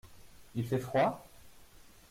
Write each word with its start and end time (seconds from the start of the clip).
Il 0.55 0.63
fait 0.65 0.79
froid? 0.79 1.23